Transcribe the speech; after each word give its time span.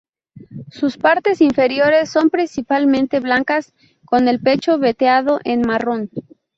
Sus 0.71 0.97
partes 0.97 1.41
inferiores 1.41 2.09
son 2.09 2.31
principalmente 2.31 3.19
blancas 3.19 3.71
con 4.03 4.27
el 4.27 4.39
pecho 4.41 4.79
veteado 4.79 5.39
en 5.43 5.61
marrón. 5.61 6.09